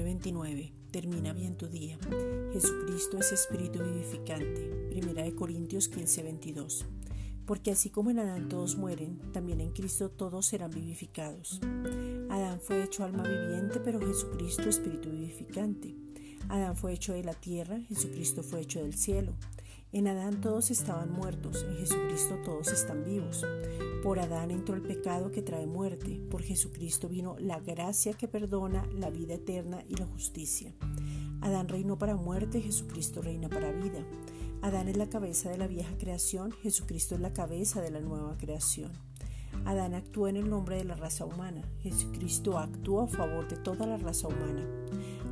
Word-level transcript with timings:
29. 0.00 0.72
Termina 0.90 1.34
bien 1.34 1.56
tu 1.56 1.68
día. 1.68 1.98
Jesucristo 2.52 3.18
es 3.18 3.32
espíritu 3.32 3.82
vivificante. 3.82 4.88
Primera 4.88 5.22
de 5.22 5.34
Corintios 5.34 5.88
15, 5.88 6.22
22. 6.22 6.86
Porque 7.46 7.72
así 7.72 7.90
como 7.90 8.10
en 8.10 8.18
Adán 8.18 8.48
todos 8.48 8.76
mueren, 8.76 9.18
también 9.32 9.60
en 9.60 9.72
Cristo 9.72 10.10
todos 10.10 10.46
serán 10.46 10.70
vivificados. 10.70 11.60
Adán 12.30 12.60
fue 12.60 12.82
hecho 12.82 13.04
alma 13.04 13.24
viviente, 13.24 13.80
pero 13.80 14.00
Jesucristo 14.00 14.68
espíritu 14.70 15.10
vivificante. 15.10 15.94
Adán 16.48 16.76
fue 16.76 16.94
hecho 16.94 17.12
de 17.12 17.24
la 17.24 17.34
tierra, 17.34 17.78
Jesucristo 17.88 18.42
fue 18.42 18.62
hecho 18.62 18.82
del 18.82 18.94
cielo. 18.94 19.32
En 19.92 20.08
Adán 20.08 20.40
todos 20.40 20.70
estaban 20.70 21.12
muertos, 21.12 21.66
en 21.68 21.76
Jesucristo 21.76 22.38
todos 22.44 22.68
están 22.68 23.04
vivos. 23.04 23.44
Por 24.02 24.18
Adán 24.18 24.50
entró 24.50 24.74
el 24.74 24.82
pecado 24.82 25.30
que 25.30 25.42
trae 25.42 25.64
muerte, 25.64 26.20
por 26.28 26.42
Jesucristo 26.42 27.08
vino 27.08 27.36
la 27.38 27.60
gracia 27.60 28.14
que 28.14 28.26
perdona, 28.26 28.84
la 28.92 29.10
vida 29.10 29.34
eterna 29.34 29.84
y 29.88 29.94
la 29.94 30.06
justicia. 30.06 30.74
Adán 31.40 31.68
reinó 31.68 31.96
para 31.98 32.16
muerte, 32.16 32.60
Jesucristo 32.60 33.22
reina 33.22 33.48
para 33.48 33.70
vida. 33.70 34.04
Adán 34.60 34.88
es 34.88 34.96
la 34.96 35.08
cabeza 35.08 35.50
de 35.50 35.58
la 35.58 35.68
vieja 35.68 35.96
creación, 35.98 36.50
Jesucristo 36.50 37.14
es 37.14 37.20
la 37.20 37.32
cabeza 37.32 37.80
de 37.80 37.92
la 37.92 38.00
nueva 38.00 38.36
creación. 38.38 38.90
Adán 39.66 39.94
actuó 39.94 40.26
en 40.26 40.36
el 40.36 40.50
nombre 40.50 40.78
de 40.78 40.84
la 40.84 40.96
raza 40.96 41.24
humana, 41.24 41.62
Jesucristo 41.82 42.58
actuó 42.58 43.02
a 43.02 43.06
favor 43.06 43.46
de 43.46 43.56
toda 43.56 43.86
la 43.86 43.98
raza 43.98 44.26
humana. 44.26 44.66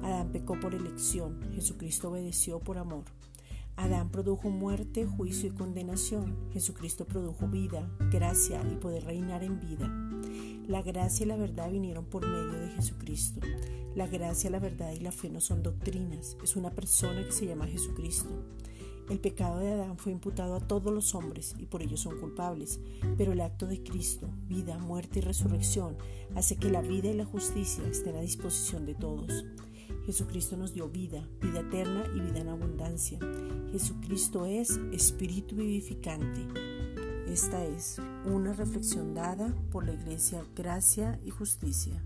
Adán 0.05 0.31
pecó 0.31 0.61
por 0.61 0.77
elección, 0.77 1.41
Jesucristo 1.55 2.11
obedeció 2.11 2.61
por 2.61 2.79
amor. 2.79 3.03
Adán 3.81 4.11
produjo 4.11 4.51
muerte, 4.51 5.07
juicio 5.07 5.49
y 5.49 5.53
condenación. 5.53 6.37
Jesucristo 6.53 7.07
produjo 7.07 7.49
vida, 7.49 7.91
gracia 8.11 8.63
y 8.71 8.75
poder 8.77 9.05
reinar 9.05 9.43
en 9.43 9.59
vida. 9.59 9.91
La 10.69 10.83
gracia 10.83 11.25
y 11.25 11.29
la 11.29 11.39
verdad 11.39 11.71
vinieron 11.71 12.05
por 12.05 12.27
medio 12.27 12.61
de 12.61 12.69
Jesucristo. 12.73 13.41
La 13.95 14.07
gracia, 14.07 14.51
la 14.51 14.59
verdad 14.59 14.93
y 14.93 15.01
la 15.01 15.13
fe 15.13 15.31
no 15.31 15.41
son 15.41 15.63
doctrinas, 15.63 16.37
es 16.45 16.57
una 16.57 16.71
persona 16.71 17.25
que 17.25 17.33
se 17.33 17.47
llama 17.47 17.67
Jesucristo. 17.67 18.29
El 19.09 19.19
pecado 19.19 19.59
de 19.61 19.73
Adán 19.73 19.97
fue 19.97 20.13
imputado 20.13 20.57
a 20.57 20.61
todos 20.61 20.93
los 20.93 21.15
hombres 21.15 21.55
y 21.59 21.65
por 21.65 21.83
ello 21.83 21.97
son 21.97 22.21
culpables, 22.21 22.81
pero 23.17 23.33
el 23.33 23.41
acto 23.41 23.67
de 23.67 23.83
Cristo, 23.83 24.29
vida, 24.47 24.77
muerte 24.77 25.21
y 25.21 25.23
resurrección, 25.23 25.97
hace 26.35 26.57
que 26.57 26.71
la 26.71 26.83
vida 26.83 27.09
y 27.09 27.15
la 27.15 27.25
justicia 27.25 27.83
estén 27.89 28.15
a 28.17 28.21
disposición 28.21 28.85
de 28.85 28.95
todos. 28.95 29.47
Jesucristo 30.07 30.57
nos 30.57 30.75
dio 30.75 30.89
vida, 30.89 31.27
vida 31.41 31.61
eterna 31.61 32.05
y 32.15 32.21
vida 32.21 32.41
en 32.41 32.49
abundancia. 32.49 33.19
Jesucristo 33.73 34.47
es 34.47 34.81
Espíritu 34.93 35.57
vivificante. 35.57 36.47
Esta 37.27 37.65
es 37.65 38.01
una 38.25 38.53
reflexión 38.53 39.15
dada 39.15 39.55
por 39.71 39.85
la 39.85 39.93
Iglesia 39.93 40.43
Gracia 40.57 41.21
y 41.25 41.31
Justicia. 41.31 42.03